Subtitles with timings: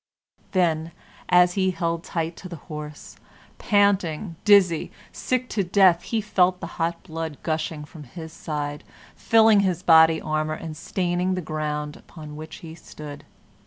[0.53, 0.93] Then,
[1.29, 3.17] as he held tight to the horse,
[3.59, 8.83] panting, dizzy, sick to death, he felt the hot blood gushing from his side,
[9.15, 13.25] filling his body armor, and staining the ground upon which he stood.